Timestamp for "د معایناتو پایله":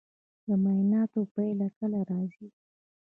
0.45-1.67